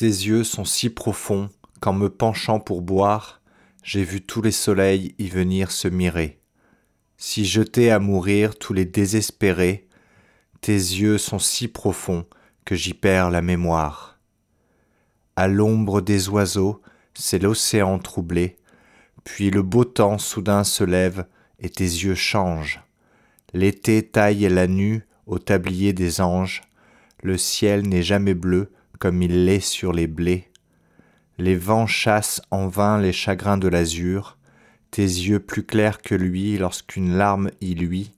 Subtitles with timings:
[0.00, 3.42] Tes yeux sont si profonds qu'en me penchant pour boire,
[3.82, 6.40] j'ai vu tous les soleils y venir se mirer.
[7.18, 9.86] Si jetés à mourir tous les désespérés,
[10.62, 12.24] tes yeux sont si profonds
[12.64, 14.18] que j'y perds la mémoire.
[15.36, 16.80] À l'ombre des oiseaux,
[17.12, 18.56] c'est l'océan troublé,
[19.24, 21.26] puis le beau temps soudain se lève
[21.58, 22.82] et tes yeux changent.
[23.52, 26.62] L'été taille la nue au tablier des anges,
[27.22, 30.46] le ciel n'est jamais bleu comme il l'est sur les blés.
[31.38, 34.38] Les vents chassent en vain les chagrins de l'azur,
[34.92, 38.12] tes yeux plus clairs que lui lorsqu'une larme y luit,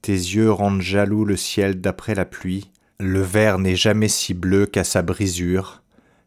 [0.00, 4.66] tes yeux rendent jaloux le ciel d'après la pluie, le verre n'est jamais si bleu
[4.66, 5.82] qu'à sa brisure.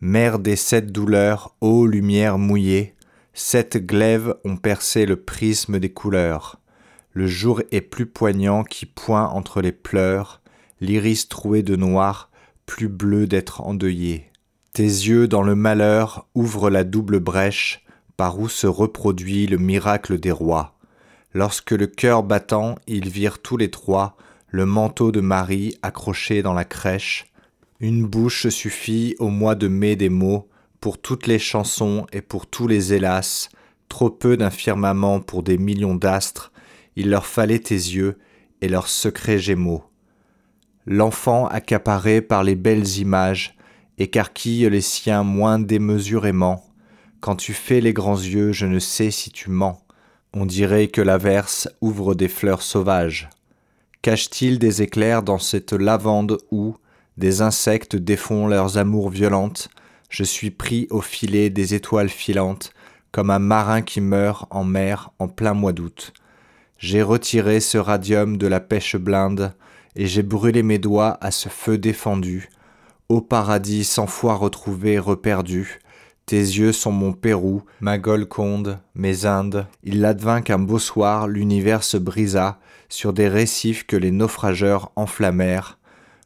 [0.00, 2.94] Mère des sept douleurs, ô lumière mouillée,
[3.34, 6.60] sept glaives ont percé le prisme des couleurs.
[7.12, 10.42] Le jour est plus poignant qui point entre les pleurs,
[10.80, 12.30] l'iris troué de noir,
[12.66, 14.30] plus bleu d'être endeuillé.
[14.72, 17.84] Tes yeux dans le malheur ouvrent la double brèche
[18.16, 20.76] par où se reproduit le miracle des rois.
[21.32, 24.16] Lorsque le cœur battant, ils virent tous les trois
[24.48, 27.26] le manteau de Marie accroché dans la crèche.
[27.80, 30.48] Une bouche suffit au mois de mai des mots
[30.80, 33.48] pour toutes les chansons et pour tous les hélas,
[33.88, 36.52] trop peu d'un firmament pour des millions d'astres,
[36.96, 38.18] il leur fallait tes yeux
[38.60, 39.84] et leurs secrets gémeaux.
[40.86, 43.56] L'enfant accaparé par les belles images
[43.98, 46.64] écarquille les siens moins démesurément.
[47.20, 49.82] Quand tu fais les grands yeux, je ne sais si tu mens.
[50.32, 53.30] On dirait que l'averse ouvre des fleurs sauvages.
[54.02, 56.76] Cache-t-il des éclairs dans cette lavande où
[57.16, 59.68] des insectes défont leurs amours violentes?
[60.08, 62.70] Je suis pris au filet des étoiles filantes,
[63.10, 66.12] comme un marin qui meurt en mer en plein mois d'août.
[66.78, 69.54] J'ai retiré ce radium de la pêche blinde,
[69.96, 72.50] et j'ai brûlé mes doigts à ce feu défendu.
[73.08, 75.80] Ô paradis cent fois retrouvé, reperdu,
[76.26, 79.66] tes yeux sont mon Pérou, ma Golconde, mes Indes.
[79.84, 85.78] Il advint qu'un beau soir l'univers se brisa sur des récifs que les naufrageurs enflammèrent.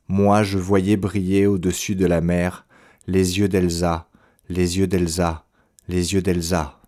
[0.08, 2.66] Moi je voyais briller au-dessus de la mer
[3.06, 4.08] les yeux d'Elsa,
[4.48, 5.44] les yeux d'Elsa,
[5.88, 6.79] les yeux d'Elsa.